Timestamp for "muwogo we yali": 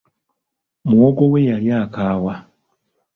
0.87-1.69